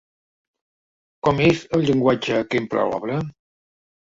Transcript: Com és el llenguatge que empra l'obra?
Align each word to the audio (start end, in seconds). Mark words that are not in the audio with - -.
Com 1.27 1.43
és 1.49 1.61
el 1.79 1.85
llenguatge 1.91 2.41
que 2.49 2.63
empra 2.63 2.87
l'obra? 2.93 3.21